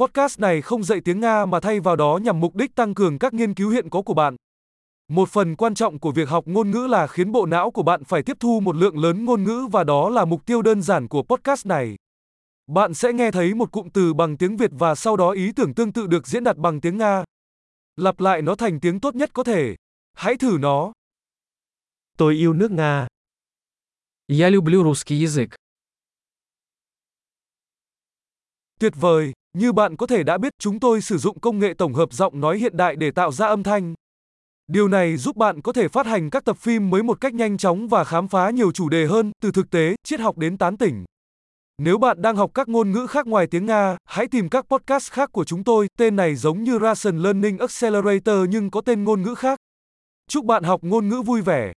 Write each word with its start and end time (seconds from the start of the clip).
Podcast 0.00 0.40
này 0.40 0.62
không 0.62 0.84
dạy 0.84 1.00
tiếng 1.04 1.20
Nga 1.20 1.46
mà 1.46 1.60
thay 1.60 1.80
vào 1.80 1.96
đó 1.96 2.18
nhằm 2.22 2.40
mục 2.40 2.54
đích 2.54 2.74
tăng 2.74 2.94
cường 2.94 3.18
các 3.18 3.34
nghiên 3.34 3.54
cứu 3.54 3.70
hiện 3.70 3.90
có 3.90 4.02
của 4.02 4.14
bạn. 4.14 4.36
Một 5.08 5.28
phần 5.28 5.56
quan 5.56 5.74
trọng 5.74 5.98
của 5.98 6.12
việc 6.12 6.28
học 6.28 6.44
ngôn 6.46 6.70
ngữ 6.70 6.86
là 6.86 7.06
khiến 7.06 7.32
bộ 7.32 7.46
não 7.46 7.70
của 7.70 7.82
bạn 7.82 8.04
phải 8.04 8.22
tiếp 8.22 8.36
thu 8.40 8.60
một 8.60 8.76
lượng 8.76 8.98
lớn 8.98 9.24
ngôn 9.24 9.44
ngữ 9.44 9.68
và 9.72 9.84
đó 9.84 10.08
là 10.08 10.24
mục 10.24 10.46
tiêu 10.46 10.62
đơn 10.62 10.82
giản 10.82 11.08
của 11.08 11.22
podcast 11.22 11.66
này. 11.66 11.96
Bạn 12.66 12.94
sẽ 12.94 13.12
nghe 13.12 13.30
thấy 13.30 13.54
một 13.54 13.72
cụm 13.72 13.88
từ 13.88 14.14
bằng 14.14 14.36
tiếng 14.36 14.56
Việt 14.56 14.70
và 14.74 14.94
sau 14.94 15.16
đó 15.16 15.30
ý 15.30 15.52
tưởng 15.52 15.74
tương 15.74 15.92
tự 15.92 16.06
được 16.06 16.26
diễn 16.26 16.44
đạt 16.44 16.56
bằng 16.56 16.80
tiếng 16.80 16.98
Nga. 16.98 17.24
Lặp 17.96 18.20
lại 18.20 18.42
nó 18.42 18.54
thành 18.54 18.80
tiếng 18.80 19.00
tốt 19.00 19.14
nhất 19.14 19.30
có 19.32 19.44
thể. 19.44 19.76
Hãy 20.14 20.36
thử 20.36 20.56
nó. 20.60 20.92
Tôi 22.18 22.34
yêu 22.34 22.52
nước 22.52 22.70
Nga. 22.70 23.06
Я 24.28 24.50
люблю 24.50 24.82
русский 24.84 25.26
язык. 25.26 25.48
Tuyệt 28.80 28.92
vời, 28.96 29.32
như 29.58 29.72
bạn 29.72 29.96
có 29.96 30.06
thể 30.06 30.22
đã 30.22 30.38
biết, 30.38 30.52
chúng 30.58 30.80
tôi 30.80 31.00
sử 31.00 31.18
dụng 31.18 31.40
công 31.40 31.58
nghệ 31.58 31.74
tổng 31.78 31.94
hợp 31.94 32.12
giọng 32.12 32.40
nói 32.40 32.58
hiện 32.58 32.76
đại 32.76 32.96
để 32.96 33.10
tạo 33.10 33.32
ra 33.32 33.46
âm 33.46 33.62
thanh. 33.62 33.94
Điều 34.66 34.88
này 34.88 35.16
giúp 35.16 35.36
bạn 35.36 35.62
có 35.62 35.72
thể 35.72 35.88
phát 35.88 36.06
hành 36.06 36.30
các 36.30 36.44
tập 36.44 36.58
phim 36.58 36.90
mới 36.90 37.02
một 37.02 37.20
cách 37.20 37.34
nhanh 37.34 37.58
chóng 37.58 37.88
và 37.88 38.04
khám 38.04 38.28
phá 38.28 38.50
nhiều 38.50 38.72
chủ 38.72 38.88
đề 38.88 39.06
hơn, 39.06 39.32
từ 39.42 39.52
thực 39.52 39.70
tế, 39.70 39.94
triết 40.04 40.20
học 40.20 40.38
đến 40.38 40.58
tán 40.58 40.76
tỉnh. 40.76 41.04
Nếu 41.78 41.98
bạn 41.98 42.22
đang 42.22 42.36
học 42.36 42.50
các 42.54 42.68
ngôn 42.68 42.90
ngữ 42.90 43.06
khác 43.06 43.26
ngoài 43.26 43.46
tiếng 43.46 43.66
Nga, 43.66 43.96
hãy 44.04 44.26
tìm 44.26 44.48
các 44.48 44.66
podcast 44.68 45.12
khác 45.12 45.32
của 45.32 45.44
chúng 45.44 45.64
tôi, 45.64 45.88
tên 45.98 46.16
này 46.16 46.34
giống 46.34 46.62
như 46.62 46.78
Russian 46.78 47.22
Learning 47.22 47.58
Accelerator 47.58 48.48
nhưng 48.48 48.70
có 48.70 48.80
tên 48.80 49.04
ngôn 49.04 49.22
ngữ 49.22 49.34
khác. 49.34 49.58
Chúc 50.28 50.44
bạn 50.44 50.64
học 50.64 50.80
ngôn 50.84 51.08
ngữ 51.08 51.22
vui 51.22 51.42
vẻ. 51.42 51.72